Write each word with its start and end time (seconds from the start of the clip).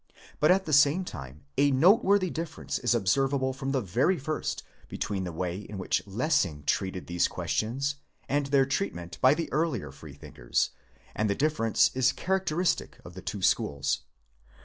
But 0.39 0.49
at 0.49 0.65
the 0.65 0.73
same 0.73 1.05
time 1.05 1.43
a 1.59 1.69
noteworthy 1.69 2.31
difference 2.31 2.79
is 2.79 2.95
observable 2.95 3.53
from 3.53 3.71
the 3.71 3.81
very 3.81 4.17
first 4.17 4.63
between 4.87 5.25
the 5.25 5.31
way 5.31 5.59
in 5.59 5.77
which 5.77 6.01
Lessing 6.07 6.63
treated 6.65 7.05
these 7.05 7.27
questions 7.27 7.97
and 8.27 8.47
their 8.47 8.65
treatment 8.65 9.19
by 9.21 9.35
the 9.35 9.47
earlier 9.53 9.91
Free 9.91 10.13
thinkers; 10.15 10.71
and 11.15 11.29
the 11.29 11.35
difference 11.35 11.91
is 11.93 12.13
characteristic 12.13 12.97
of 13.05 13.13
the 13.13 13.21
two 13.21 13.43
schools. 13.43 13.99